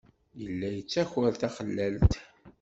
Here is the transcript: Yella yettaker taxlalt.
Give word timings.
Yella 0.41 0.67
yettaker 0.75 1.33
taxlalt. 1.41 2.13